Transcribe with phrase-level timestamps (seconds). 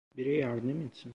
[0.17, 1.09] Biri yardım etsin!